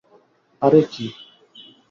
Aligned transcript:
আরে, 0.61 0.81
কী? 0.91 1.05